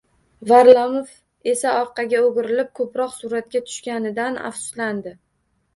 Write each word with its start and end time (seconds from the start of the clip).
Varlamov 0.51 1.11
esa 1.51 1.73
orqaga 1.83 2.23
o'girilib, 2.31 2.73
ko'proq 2.81 3.15
suratga 3.21 3.65
tushganidan 3.69 4.45
afsuslanadi 4.53 5.17